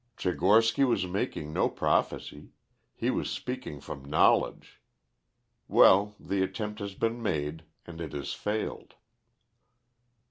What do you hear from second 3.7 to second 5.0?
from knowledge.